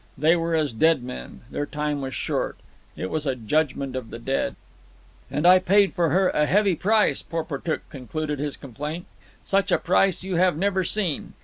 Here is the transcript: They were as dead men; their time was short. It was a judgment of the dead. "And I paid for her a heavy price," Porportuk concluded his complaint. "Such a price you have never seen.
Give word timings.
They 0.17 0.35
were 0.35 0.55
as 0.55 0.73
dead 0.73 1.03
men; 1.03 1.41
their 1.51 1.67
time 1.67 2.01
was 2.01 2.15
short. 2.15 2.57
It 2.97 3.11
was 3.11 3.27
a 3.27 3.35
judgment 3.35 3.95
of 3.95 4.09
the 4.09 4.17
dead. 4.17 4.55
"And 5.29 5.45
I 5.45 5.59
paid 5.59 5.93
for 5.93 6.09
her 6.09 6.29
a 6.31 6.47
heavy 6.47 6.75
price," 6.75 7.21
Porportuk 7.21 7.87
concluded 7.91 8.39
his 8.39 8.57
complaint. 8.57 9.05
"Such 9.43 9.71
a 9.71 9.77
price 9.77 10.23
you 10.23 10.37
have 10.37 10.57
never 10.57 10.83
seen. 10.83 11.33